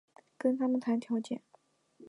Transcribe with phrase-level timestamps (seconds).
[0.35, 1.43] 跟他们谈条件